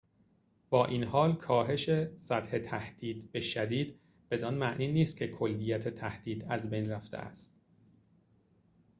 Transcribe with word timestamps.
با 0.69 0.85
این‌حال 0.85 1.35
کاهش 1.35 1.89
سطح 2.15 2.57
تهدید 2.59 3.31
به 3.31 3.41
شدید 3.41 3.99
بدان 4.31 4.53
معنی 4.53 4.91
نیست 4.91 5.17
که 5.17 5.27
کلیت 5.27 5.87
تهدید 5.87 6.43
از 6.49 6.69
بین 6.69 6.89
رفته 6.89 7.17
است 7.17 7.59